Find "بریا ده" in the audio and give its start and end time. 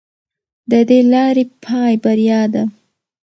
2.03-2.63